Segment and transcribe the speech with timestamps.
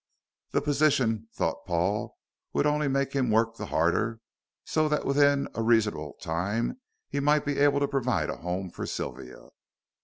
[0.49, 2.17] The position, thought Paul,
[2.53, 4.19] would only make him work the harder,
[4.65, 8.87] so that within a reasonable time he might be able to provide a home for
[8.87, 9.49] Sylvia.